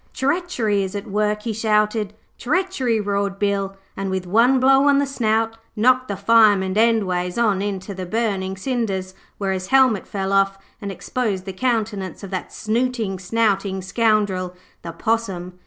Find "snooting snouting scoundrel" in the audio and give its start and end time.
12.51-14.55